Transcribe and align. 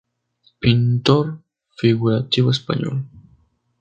Pintor 0.59 1.37
figurativo 1.77 2.49
español. 2.49 3.05